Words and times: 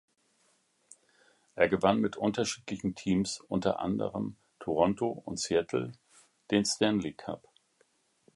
Er 1.53 1.69
gewann 1.69 2.01
mit 2.01 2.17
unterschiedlichen 2.17 2.95
Teams, 2.95 3.39
unter 3.39 3.77
anderem 3.79 4.35
Toronto 4.57 5.07
und 5.09 5.39
Seattle, 5.39 5.91
den 6.49 6.65
Stanley 6.65 7.13
Cup. 7.13 7.47